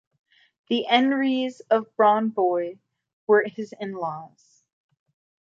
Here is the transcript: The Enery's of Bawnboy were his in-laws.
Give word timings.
The 0.69 0.87
Enery's 0.87 1.59
of 1.69 1.95
Bawnboy 1.95 2.79
were 3.27 3.45
his 3.47 3.71
in-laws. 3.79 4.63